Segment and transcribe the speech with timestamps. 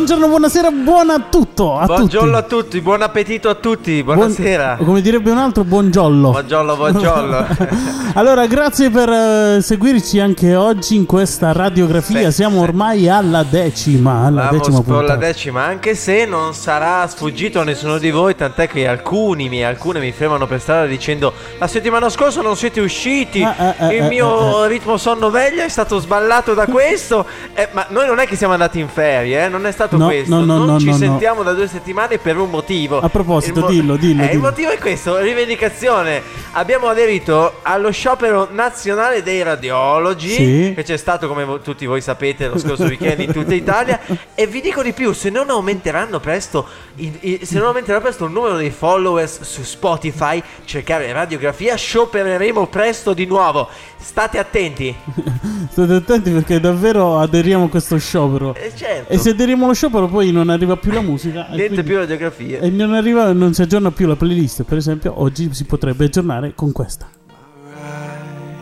[0.00, 2.54] buongiorno, buonasera, buona tutto a Buongiorno tutti.
[2.54, 4.76] a tutti, buon appetito a tutti, buonasera.
[4.76, 6.30] Buon- come direbbe un altro, buongiorno.
[6.30, 7.46] Buongiorno, buongiorno.
[8.14, 12.30] allora, grazie per eh, seguirci anche oggi in questa radiografia.
[12.30, 12.62] Sì, Siamo sì.
[12.62, 15.06] ormai alla decima, alla Vamos decima puntata.
[15.06, 19.62] la decima, anche se non sarà sfuggito a nessuno di voi, tant'è che alcuni mi,
[19.62, 23.92] alcune mi fermano per strada dicendo la settimana scorsa non siete usciti, Ah, ah, ah,
[23.92, 24.66] il ah, mio ah, ah.
[24.66, 28.78] ritmo sonno-veglia è stato sballato da questo, Eh, ma noi non è che siamo andati
[28.80, 31.42] in ferie, eh, non è stato No, questo, no, no, non no, ci no, sentiamo
[31.42, 33.00] da due settimane per un motivo.
[33.00, 34.42] A proposito, Il mo- dillo, dillo, Eh, Il dillo.
[34.42, 36.22] motivo è questo, rivendicazione.
[36.52, 40.72] Abbiamo aderito allo sciopero nazionale dei radiologi Sì.
[40.74, 43.98] che c'è stato, come tutti voi sapete, lo scorso weekend in tutta Italia.
[44.34, 48.24] E vi dico di più: se non aumenteranno presto, i- i- se non aumenterà presto
[48.24, 53.68] il numero dei followers su Spotify, cercare radiografia, sciopereremo presto di nuovo.
[53.98, 54.94] State attenti.
[55.70, 58.54] State attenti perché davvero aderiamo a questo sciopero.
[58.54, 59.12] Eh, certo.
[59.12, 61.46] E se aderiamo allo sciopero poi non arriva più la musica.
[61.46, 62.60] e Niente quindi- più radiografie.
[62.60, 64.64] E non arriva, non si aggiorna più la playlist.
[64.64, 67.08] Per esempio, oggi si potrebbe aggiornare con questa.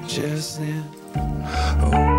[0.00, 0.60] righteousness.
[1.80, 2.11] Some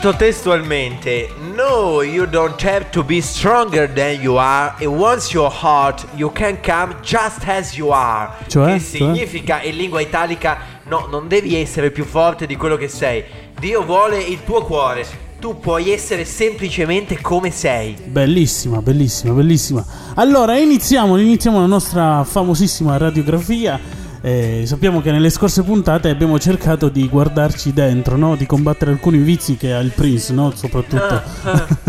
[0.00, 4.72] Cito testualmente: No, you don't have to be stronger than you are.
[4.78, 6.06] It wants your heart.
[6.14, 8.30] You can come just as you are.
[8.46, 8.64] Cioè?
[8.64, 8.78] Che Cioè?
[8.78, 10.56] significa in lingua italica:
[10.88, 13.22] No, non devi essere più forte di quello che sei.
[13.58, 15.04] Dio vuole il tuo cuore.
[15.38, 17.94] Tu puoi essere semplicemente come sei.
[18.02, 19.84] Bellissima, bellissima, bellissima.
[20.14, 23.78] Allora, iniziamo, iniziamo la nostra famosissima radiografia.
[24.22, 28.36] Eh, sappiamo che nelle scorse puntate abbiamo cercato di guardarci dentro, no?
[28.36, 30.52] di combattere alcuni vizi che ha il Prince, no?
[30.54, 31.22] soprattutto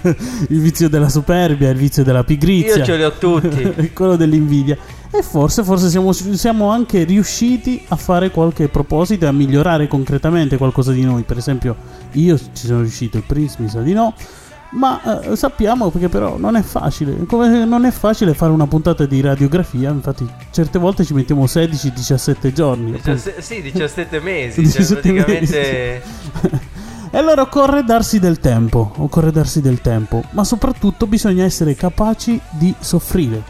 [0.48, 3.60] il vizio della superbia, il vizio della pigrizia, Io ce li ho tutti.
[3.76, 4.76] e quello dell'invidia.
[5.10, 10.56] E forse, forse siamo, siamo anche riusciti a fare qualche proposito e a migliorare concretamente
[10.56, 11.22] qualcosa di noi.
[11.22, 11.76] Per esempio,
[12.12, 14.14] io ci sono riuscito, il Prince mi sa di no.
[14.74, 17.24] Ma eh, sappiamo che però non è facile.
[17.26, 19.90] Come non è facile fare una puntata di radiografia.
[19.90, 22.90] Infatti, certe volte ci mettiamo 16-17 giorni.
[22.90, 23.12] appunto.
[23.12, 24.60] Diciasse- sì, 17 mesi.
[24.62, 26.02] 17 cioè, praticamente.
[27.14, 28.90] E allora occorre darsi del tempo.
[28.96, 30.24] Occorre darsi del tempo.
[30.30, 33.40] Ma soprattutto bisogna essere capaci di soffrire.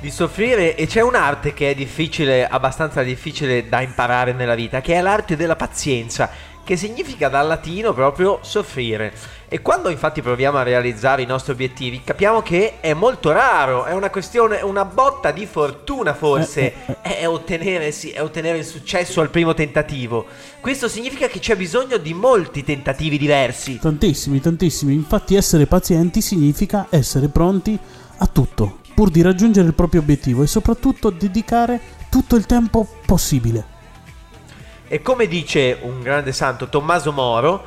[0.00, 4.94] di soffrire e c'è un'arte che è difficile, abbastanza difficile da imparare nella vita, che
[4.94, 6.28] è l'arte della pazienza,
[6.64, 9.12] che significa dal latino proprio soffrire.
[9.48, 13.92] E quando infatti proviamo a realizzare i nostri obiettivi, capiamo che è molto raro, è
[13.92, 18.64] una questione, una botta di fortuna forse, Eh, eh, è ottenere, sì, è ottenere il
[18.64, 20.24] successo al primo tentativo.
[20.60, 23.78] Questo significa che c'è bisogno di molti tentativi diversi.
[23.78, 24.94] Tantissimi, tantissimi.
[24.94, 27.78] Infatti essere pazienti significa essere pronti
[28.18, 33.71] a tutto, pur di raggiungere il proprio obiettivo e soprattutto dedicare tutto il tempo possibile.
[34.92, 37.64] E come dice un grande santo Tommaso Moro,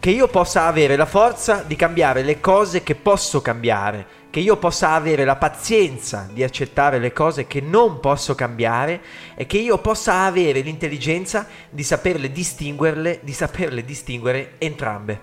[0.00, 4.56] che io possa avere la forza di cambiare le cose che posso cambiare, che io
[4.56, 9.00] possa avere la pazienza di accettare le cose che non posso cambiare
[9.36, 15.20] e che io possa avere l'intelligenza di saperle distinguerle, di saperle distinguere entrambe.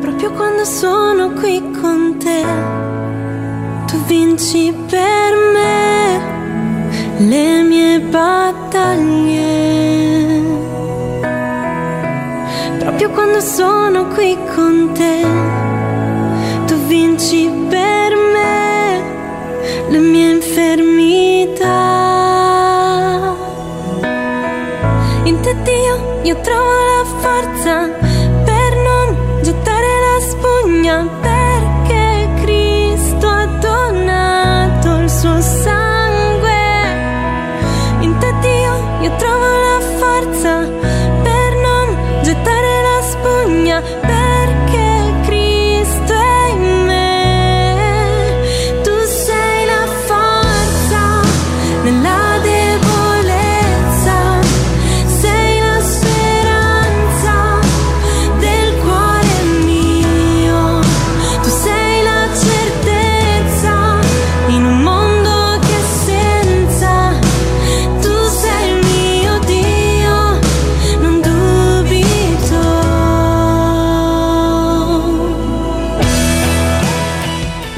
[0.00, 2.46] Proprio quando sono qui con te,
[3.84, 6.20] tu vinci per me
[7.18, 9.48] le mie battaglie.
[13.14, 15.24] Quando sono qui con te,
[16.66, 19.02] tu vinci per me
[19.88, 21.66] le mie infermità.
[25.24, 27.97] In te Dio io trovo la forza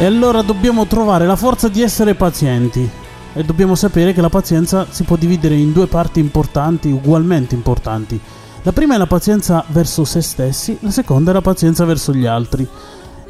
[0.07, 2.89] allora dobbiamo trovare la forza di essere pazienti.
[3.33, 8.19] E dobbiamo sapere che la pazienza si può dividere in due parti importanti, ugualmente importanti.
[8.63, 12.27] La prima è la pazienza verso se stessi, la seconda è la pazienza verso gli
[12.27, 12.67] altri.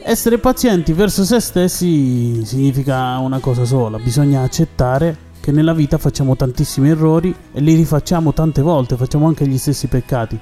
[0.02, 6.36] Essere pazienti verso se stessi significa una cosa sola, bisogna accettare che nella vita facciamo
[6.36, 10.38] tantissimi errori e li rifacciamo tante volte, facciamo anche gli stessi peccati.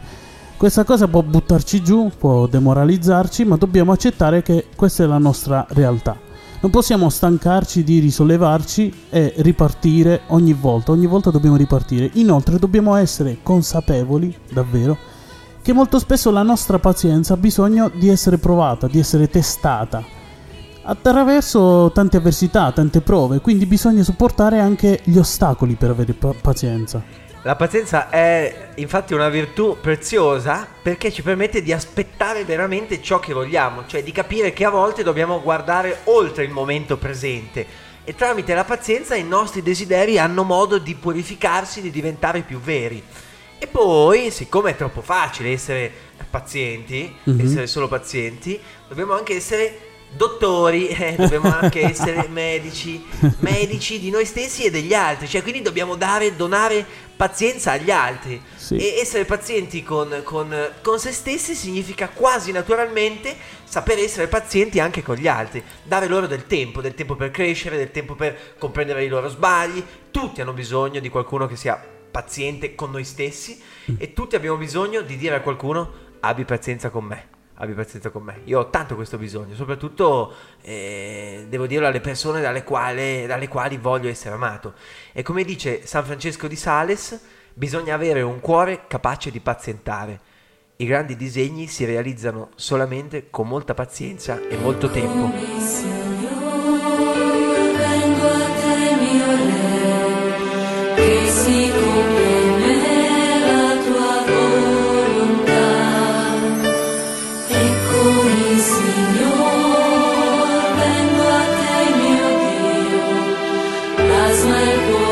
[0.59, 5.65] Questa cosa può buttarci giù, può demoralizzarci, ma dobbiamo accettare che questa è la nostra
[5.69, 6.19] realtà.
[6.61, 12.11] Non possiamo stancarci di risollevarci e ripartire ogni volta, ogni volta dobbiamo ripartire.
[12.15, 14.99] Inoltre dobbiamo essere consapevoli, davvero,
[15.63, 20.03] che molto spesso la nostra pazienza ha bisogno di essere provata, di essere testata
[20.83, 27.28] attraverso tante avversità, tante prove, quindi bisogna supportare anche gli ostacoli per avere pa- pazienza.
[27.49, 33.33] La pazienza è infatti una virtù preziosa perché ci permette di aspettare veramente ciò che
[33.33, 37.65] vogliamo, cioè di capire che a volte dobbiamo guardare oltre il momento presente
[38.05, 43.03] e tramite la pazienza i nostri desideri hanno modo di purificarsi, di diventare più veri.
[43.59, 45.91] E poi, siccome è troppo facile essere
[46.29, 47.41] pazienti, Mhm.
[47.41, 53.05] essere solo pazienti, dobbiamo anche essere dottori, eh, dobbiamo anche essere medici,
[53.39, 56.85] medici di noi stessi e degli altri, cioè quindi dobbiamo dare, donare
[57.17, 58.41] pazienza agli altri.
[58.55, 58.77] Sì.
[58.77, 65.03] E essere pazienti con, con- con se stessi significa quasi naturalmente sapere essere pazienti anche
[65.03, 69.05] con gli altri, dare loro del tempo, del tempo per crescere, del tempo per comprendere
[69.05, 69.85] i loro sbagli.
[70.11, 73.61] Tutti hanno bisogno di qualcuno che sia paziente con noi stessi
[73.99, 77.37] e tutti abbiamo bisogno di dire a qualcuno abbi pazienza con me.
[77.61, 78.43] Abbi pazienza con me.
[78.45, 80.33] Io ho tanto questo bisogno, soprattutto
[80.63, 84.75] eh, devo dirlo alle persone dalle quali, dalle quali voglio essere amato.
[85.13, 87.21] E come dice San Francesco di Sales,
[87.55, 90.21] bisogna avere un cuore capace di pazientare.
[90.77, 95.33] I grandi disegni si realizzano solamente con molta pazienza e molto tempo.
[97.77, 100.08] Vengo a te, mio Re,
[114.45, 115.08] Dio,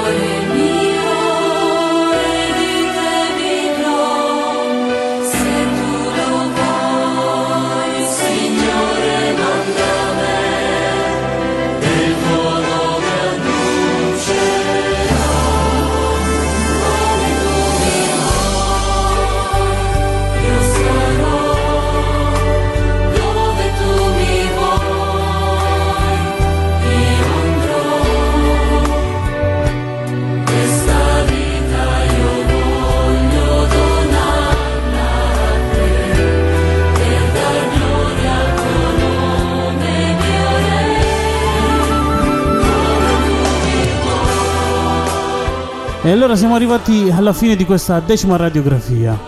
[46.06, 49.19] E allora siamo arrivati alla fine di questa decima radiografia.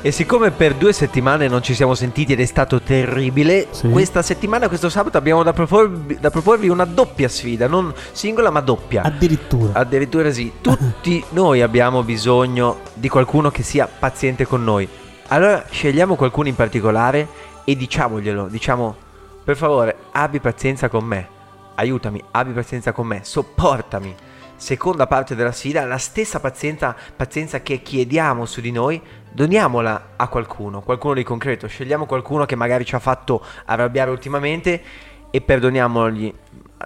[0.00, 3.90] E siccome per due settimane non ci siamo sentiti ed è stato terribile, Sì.
[3.90, 8.60] questa settimana, questo sabato, abbiamo da proporvi, da proporvi una doppia sfida, non singola ma
[8.60, 9.02] doppia.
[9.02, 9.78] Addirittura.
[9.78, 14.88] Addirittura sì, tutti noi abbiamo bisogno di qualcuno che sia paziente con noi.
[15.26, 17.28] Allora scegliamo qualcuno in particolare
[17.64, 18.96] e diciamoglielo, diciamo
[19.44, 21.28] per favore abbi pazienza con me,
[21.74, 24.14] aiutami, abbi pazienza con me, sopportami.
[24.60, 29.00] Seconda parte della sfida, la stessa pazienza, pazienza che chiediamo su di noi,
[29.32, 34.82] doniamola a qualcuno, qualcuno di concreto, scegliamo qualcuno che magari ci ha fatto arrabbiare ultimamente
[35.30, 36.34] e perdoniamogli,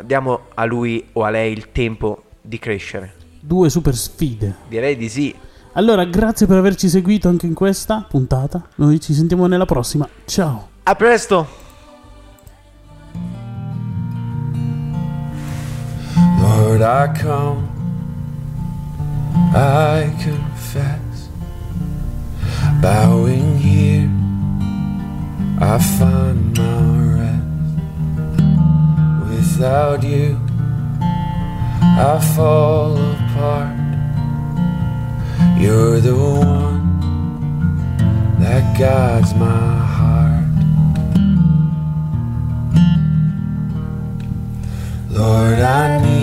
[0.05, 3.15] diamo a lui o a lei il tempo di crescere.
[3.41, 4.55] Due super sfide.
[4.69, 5.35] Direi di sì.
[5.73, 8.69] Allora, grazie per averci seguito anche in questa puntata.
[8.77, 10.09] Noi ci sentiamo nella prossima.
[10.27, 10.69] Ciao.
[10.85, 11.64] A presto!
[16.85, 17.67] I come,
[19.55, 21.29] I confess,
[22.83, 24.11] bowing here,
[25.63, 26.83] I find my
[27.17, 27.45] rest.
[29.31, 30.39] Without you,
[31.01, 33.79] I fall apart.
[35.59, 37.01] You're the one
[38.41, 40.45] that guides my heart.
[45.09, 46.14] Lord, I